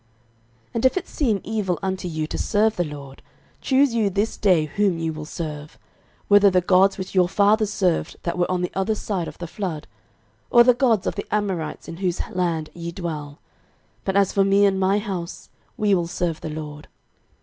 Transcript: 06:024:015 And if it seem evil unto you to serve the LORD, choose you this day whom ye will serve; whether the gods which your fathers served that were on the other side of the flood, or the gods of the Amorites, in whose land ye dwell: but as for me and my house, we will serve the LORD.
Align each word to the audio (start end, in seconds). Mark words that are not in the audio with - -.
06:024:015 0.69 0.69
And 0.73 0.85
if 0.87 0.97
it 0.97 1.07
seem 1.07 1.41
evil 1.43 1.79
unto 1.83 2.07
you 2.07 2.25
to 2.25 2.37
serve 2.39 2.75
the 2.75 2.83
LORD, 2.83 3.21
choose 3.61 3.93
you 3.93 4.09
this 4.09 4.35
day 4.35 4.65
whom 4.65 4.97
ye 4.97 5.11
will 5.11 5.25
serve; 5.25 5.77
whether 6.27 6.49
the 6.49 6.59
gods 6.59 6.97
which 6.97 7.13
your 7.13 7.29
fathers 7.29 7.71
served 7.71 8.15
that 8.23 8.35
were 8.35 8.49
on 8.49 8.63
the 8.63 8.71
other 8.73 8.95
side 8.95 9.27
of 9.27 9.37
the 9.37 9.45
flood, 9.45 9.85
or 10.49 10.63
the 10.63 10.73
gods 10.73 11.05
of 11.05 11.13
the 11.13 11.27
Amorites, 11.29 11.87
in 11.87 11.97
whose 11.97 12.23
land 12.31 12.71
ye 12.73 12.91
dwell: 12.91 13.37
but 14.03 14.15
as 14.15 14.33
for 14.33 14.43
me 14.43 14.65
and 14.65 14.79
my 14.79 14.97
house, 14.97 15.49
we 15.77 15.93
will 15.93 16.07
serve 16.07 16.41
the 16.41 16.49
LORD. 16.49 16.87